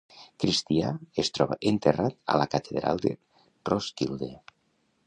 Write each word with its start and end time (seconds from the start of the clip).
Cristià 0.43 0.93
es 1.23 1.29
troba 1.35 1.59
enterrat 1.73 2.17
a 2.37 2.41
la 2.45 2.49
Catedral 2.55 3.05
de 3.07 3.13
Roskilde. 3.73 4.33